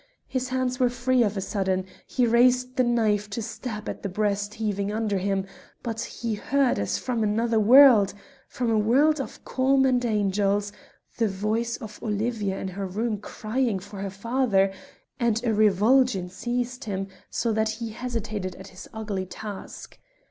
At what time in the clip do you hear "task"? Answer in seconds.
19.27-19.99